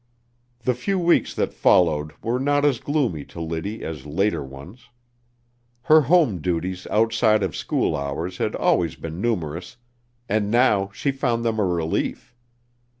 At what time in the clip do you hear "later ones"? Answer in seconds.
4.07-4.89